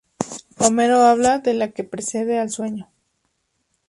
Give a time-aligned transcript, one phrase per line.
[0.57, 2.89] Homero habla de la que precede al sueño.